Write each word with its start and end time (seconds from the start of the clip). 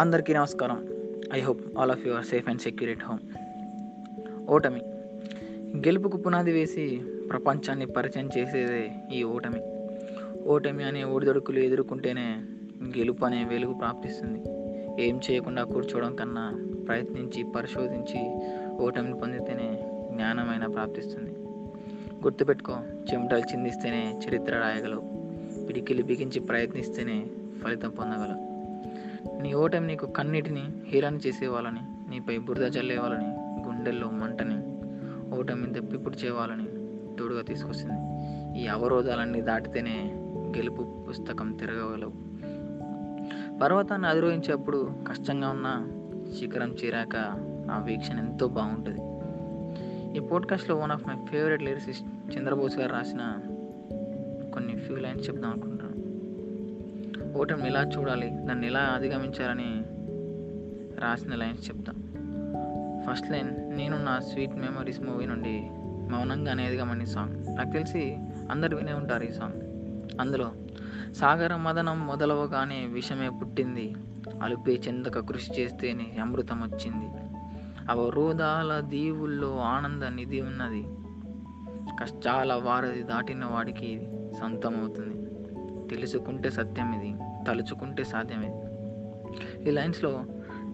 అందరికీ 0.00 0.34
నమస్కారం. 0.34 0.88
I 1.34 1.40
hope 1.40 1.78
all 1.78 1.90
of 1.90 2.06
your 2.06 2.18
are 2.18 2.26
safe 2.26 2.48
and 2.48 2.60
secure 2.60 2.90
at 2.90 3.04
home 3.04 3.18
ఓటమి. 4.50 4.80
గెలుపుకు 5.76 6.16
పునాది 6.16 6.52
వేసి 6.52 7.02
ప్రపంచాన్ని 7.30 7.86
పరిచయం 7.86 8.30
చేసేదే 8.38 8.92
ఈ 9.12 9.22
ఓటమి. 9.22 9.60
ఓటమి 10.44 10.84
అనే 10.84 11.04
ఒడిదొడుకులు 11.04 11.58
ఎదుర్కొంటేనే 11.58 12.40
గెలుపు 12.98 13.24
అనే 13.24 13.44
వెలుగు 13.44 13.74
ప్రాప్తిస్తుంది. 13.74 14.42
ఏం 15.02 15.20
చేయకుండా 15.30 15.64
కూర్చోవడం 15.64 16.16
కన్నా 16.16 16.64
ప్రయత్నించి 16.88 17.44
పరిశోధించి 17.56 18.48
ఓటమిని 18.84 19.14
పొందితేనే 19.14 19.84
జ్ఞానమైన 20.12 20.66
ప్రాప్తిస్తుంది. 20.66 21.30
గుర్తుపెట్టుకో 22.22 22.72
చెమటలు 23.12 23.38
చిందిస్తేనే 23.38 24.20
చరిత్ర 24.28 24.52
రాయగలవు. 24.58 25.02
పిడికిలు 25.66 26.02
బిగించి 26.02 26.40
ప్రయత్నిస్తేనే 26.40 27.26
ఫలితం 27.64 27.90
పొందగలవు. 27.90 28.55
నీ 29.42 29.52
ఓటమి 29.52 29.86
నీకు 29.86 30.06
కన్నిటిని 30.06 30.62
హీరాన్ని 30.86 31.20
చేసేవాళ్ళని 31.26 32.10
నీపై 32.10 32.38
బురద 32.38 32.62
చల్లేవాళ్ళని 32.62 33.28
గుండెల్లో 33.66 34.10
మంటని 34.10 34.76
ఓటమిని 35.38 35.74
తప్పిపుడిచే 35.74 36.30
వాళ్ళని 36.30 36.66
తోడుగా 37.16 37.42
తీసుకొస్తుంది 37.42 38.16
ఈ 38.60 38.66
అవరోధాలన్నీ 38.66 39.40
దాటితేనే 39.40 40.12
గెలుపు 40.56 41.04
పుస్తకం 41.08 41.52
తిరగగలవు. 41.52 42.12
పర్వతాన్ని 43.58 44.08
అధిరోహించేప్పుడు 44.08 44.90
కష్టంగా 45.08 45.48
ఉన్న 45.48 45.88
శిఖరం 46.38 46.68
చేరాక 46.68 47.16
ఆ 47.70 47.78
వీక్షణ 47.78 48.18
ఎంతో 48.18 48.48
బాగుంటుంది. 48.48 49.00
ఈ 50.16 50.20
పోడ్కాస్ట్లో 50.20 50.76
one 50.76 50.90
of 50.90 51.08
my 51.08 51.14
favourite 51.30 51.62
lyricist 51.62 52.36
Chandrabose 52.38 52.78
garu 52.78 52.92
రాసిన 52.92 53.36
కొన్ని 54.54 54.76
ఫ్యూ 54.76 54.96
లైన్స్ 54.96 55.28
చెప్దాం 55.28 55.50
అనుకుంటున్నాను. 55.50 55.95
ఓటమిని 57.36 57.68
ఎలా 57.68 57.82
చూడాలి? 57.82 58.30
దాన్ని 58.30 58.66
ఎలా 58.66 58.80
అధిగమించాలని 58.80 59.82
రాసిన 61.00 61.34
లైన్స్ 61.34 61.70
చెప్తా. 61.70 61.92
ఫస్ట్ 63.08 63.30
లైన్ 63.30 63.76
నేను 63.76 64.04
నా 64.04 64.18
స్వీట్ 64.18 64.54
మెమరీస్ 64.54 65.00
మూవీ 65.00 65.26
నుండి 65.26 65.70
మౌనంగా 66.12 66.50
అనేదిగమని 66.50 67.06
సాంగ్. 67.06 67.56
నాకు 67.56 67.70
తెలిసి 67.70 68.18
అందరు 68.50 68.76
వినే 68.76 68.92
ఉంటారు 68.92 69.22
ఈ 69.22 69.32
సాంగ్. 69.32 69.60
అందులో 70.20 70.52
సాగర 71.12 71.56
మదనం 71.56 72.06
మొదలవగానే 72.06 72.86
విషమే 72.86 73.30
పుట్టింది. 73.30 73.94
అలుపే 74.42 74.80
చెందక 74.88 75.18
కృషి 75.18 75.62
చేస్తేనే 75.62 76.16
అమృతం 76.20 76.60
వచ్చింది. 76.60 77.08
అవరోధాల 77.90 78.80
దీవుల్లో 78.80 79.58
ఆనంద 79.58 80.02
నిధి 80.02 80.40
ఉన్నది. 80.40 80.84
కష్టాల 82.00 82.52
వారధి 82.52 83.02
దాటిన 83.02 83.44
వాడికి 83.44 84.08
సొంతమవుతుంది. 84.40 85.25
తెలుసుకుంటే 85.88 86.50
సత్యం 86.50 87.02
ఇది 87.02 87.16
తలుచుకుంటే 87.48 88.04
సాధ్యం 88.04 88.42
ఇది. 88.42 88.54
ఈ 89.68 89.70
లైన్స్లో 89.70 90.24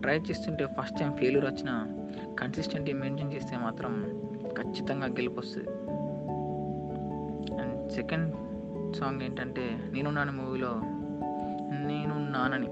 ట్రై 0.00 0.18
చేస్తుంటే 0.18 0.68
ఫస్ట్ 0.80 1.00
టైం 1.00 1.12
ఫెయిల్యూర్ 1.12 1.46
వచ్చిన 1.46 1.86
కన్సిస్టెంట్గా 2.40 2.96
మెయింటైన్ 2.96 3.32
చేస్తే 3.32 3.56
మాత్రం 3.56 4.22
ఖచ్చితంగా 4.58 5.06
గెలుపు 5.06 5.40
వస్తుంది. 5.40 5.68
అండ్ 7.62 7.92
సెకండ్ 7.92 8.34
సాంగ్ 8.96 9.22
ఏంటంటే 9.22 9.90
నేనున్నాను 9.92 10.32
మూవీలో 10.32 10.80
నేనున్నానని. 11.86 12.68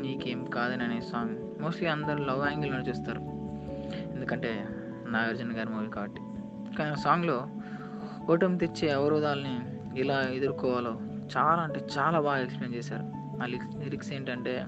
నీకేం 0.00 0.44
కాదని 0.44 0.84
అనే 0.84 1.00
సాంగ్ 1.00 1.62
మోస్ట్లీ 1.62 1.88
అందరు 1.88 2.22
లవ్ 2.22 2.48
యాంగిల్లో 2.48 2.80
చూస్తారు. 2.80 3.20
ఎందుకంటే 4.12 4.66
నాగార్జున 5.08 5.56
గారి 5.56 5.68
మూవీ 5.68 5.88
కాబట్టి. 5.88 6.20
కానీ 6.76 6.90
ఆ 6.90 6.94
సాంగ్లో 6.94 7.46
ఓటమి 8.30 8.58
తెచ్చే 8.58 8.90
అవరోధాలని 8.90 9.58
ఎలా 10.00 10.22
ఎదుర్కోవాలో 10.22 10.98
చాలా 11.36 11.62
అంటే 11.62 11.86
చాలా 11.98 12.20
బాగా 12.20 12.38
ఎక్స్ప్లెయిన్ 12.38 12.78
చేశారు. 12.78 13.06
ఆ 13.42 13.46
లిరిక్స్ 13.84 14.12
ఏంటంటే 14.12 14.64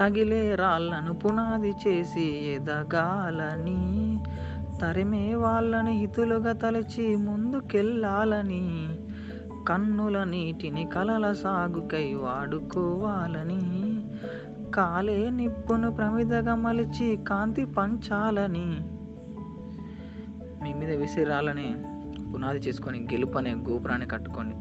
తగిలే 0.00 0.54
రాళ్ళను 0.54 1.14
పునాది 1.14 1.70
చేసి 1.70 2.26
ఎదగాలని 2.30 4.18
తరిమే 4.80 5.34
వాళ్ళని 5.34 5.92
హితులుగా 5.98 6.52
తలచి 6.52 7.16
ముందుకెళ్ళాలని 7.16 8.96
కన్నుల 9.68 10.24
నీటిని 10.24 10.84
కలల 10.84 11.32
సాగుకై 11.32 12.14
వాడుకోవాలని 12.14 13.60
కాలే 14.70 15.30
నిప్పును 15.30 15.90
ప్రమిదగా 15.92 16.54
మలిచి 16.54 17.16
కాంతి 17.16 17.64
పంచాలని. 17.64 18.80
మీ 20.62 20.72
మీద 20.74 20.90
విసిరాలని 20.90 21.74
పునాది 22.34 22.58
చేసుకొని 22.58 23.08
గెలుపు 23.12 23.38
అనే 23.38 23.54
గోపురాన్ని 23.54 24.06
కట్టుకోండి. 24.06 24.56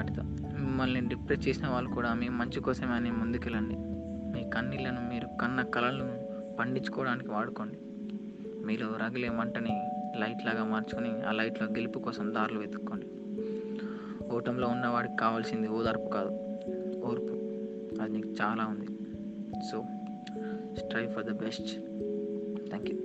వాటితో. 0.00 0.22
మిమ్మల్ని 0.60 1.00
డిప్రెస్ 1.00 1.48
చేసిన 1.48 1.68
వాళ్ళు 1.68 1.90
కూడా 1.90 2.14
మీ 2.14 2.28
మంచి 2.28 2.60
కోసమే 2.60 2.92
అని 2.92 3.10
ముందుకెళ్ళండి. 3.10 3.74
మీ 4.34 4.50
కన్నీళ్ళను 4.50 5.08
మీరు 5.08 5.26
కన్న 5.40 5.62
కళలను 5.62 6.28
పండించుకోవడానికి 6.58 7.30
వాడుకోండి. 7.30 7.78
మీరు 8.66 8.86
రగిలే 8.86 9.28
మంటని 9.28 9.90
లైట్ 10.16 10.46
లాగా 10.46 10.64
మార్చుకొని 10.64 11.22
ఆ 11.22 11.32
లైట్లో 11.32 11.66
గెలుపు 11.66 11.98
కోసం 11.98 12.34
దారులు 12.34 12.58
వెతుక్కోండి. 12.58 13.06
ఓటంలో 14.34 14.68
ఉన్నవాడికి 14.68 15.16
కావాల్సింది 15.16 15.68
ఓదార్పు 15.68 16.08
కాదు 16.08 16.30
ఓర్పు. 17.04 17.32
అది 18.02 18.12
నీకు 18.12 18.28
చాలా 18.28 18.66
ఉంది. 18.66 18.86
So 19.72 19.84
strive 20.76 21.06
for 21.06 21.24
the 21.24 21.32
best 21.32 21.76
thank 22.68 22.90
you 22.90 22.96